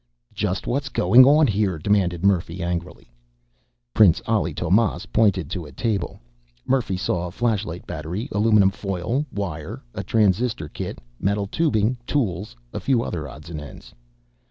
"Just 0.33 0.65
what's 0.65 0.89
going 0.89 1.25
on 1.25 1.45
here?" 1.45 1.77
demanded 1.77 2.25
Murphy 2.25 2.63
angrily. 2.63 3.11
Prince 3.93 4.19
Ali 4.25 4.51
Tomás 4.51 5.05
pointed 5.05 5.47
to 5.51 5.63
a 5.67 5.71
table. 5.71 6.19
Murphy 6.65 6.97
saw 6.97 7.27
a 7.27 7.31
flashlight 7.31 7.85
battery, 7.85 8.27
aluminum 8.31 8.71
foil, 8.71 9.27
wire, 9.31 9.83
a 9.93 10.03
transistor 10.03 10.67
kit, 10.69 10.97
metal 11.19 11.45
tubing, 11.45 11.97
tools, 12.07 12.55
a 12.73 12.79
few 12.79 13.03
other 13.03 13.29
odds 13.29 13.51
and 13.51 13.61
ends. 13.61 13.93